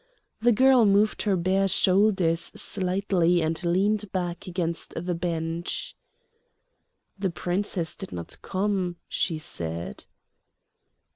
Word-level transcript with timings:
The 0.39 0.51
girl 0.51 0.83
moved 0.85 1.21
her 1.21 1.35
bare 1.35 1.67
shoulders 1.67 2.51
slightly 2.55 3.39
and 3.39 3.63
leaned 3.63 4.11
back 4.11 4.47
against 4.47 4.95
the 4.95 5.13
bench. 5.13 5.95
"The 7.19 7.29
Princess 7.29 7.95
did 7.95 8.11
not 8.11 8.41
come," 8.41 8.95
she 9.07 9.37
said. 9.37 10.05